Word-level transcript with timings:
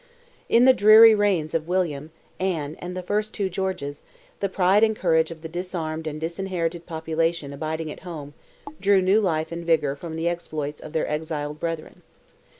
In 0.49 0.65
the 0.65 0.73
dreary 0.73 1.13
reigns 1.13 1.53
of 1.53 1.67
William, 1.67 2.09
Anne, 2.39 2.75
and 2.79 2.97
the 2.97 3.03
two 3.03 3.05
first 3.05 3.35
Georges, 3.35 4.01
the 4.39 4.49
pride 4.49 4.83
and 4.83 4.95
courage 4.95 5.29
of 5.29 5.43
the 5.43 5.47
disarmed 5.47 6.07
and 6.07 6.19
disinherited 6.19 6.87
population 6.87 7.53
abiding 7.53 7.91
at 7.91 7.99
home, 7.99 8.33
drew 8.79 8.99
new 8.99 9.21
life 9.21 9.51
and 9.51 9.63
vigour 9.63 9.95
from 9.95 10.15
the 10.15 10.27
exploits 10.27 10.81
of 10.81 10.93
their 10.93 11.07
exiled 11.07 11.59
brethren. 11.59 12.01